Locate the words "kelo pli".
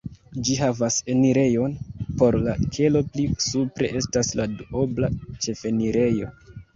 2.77-3.25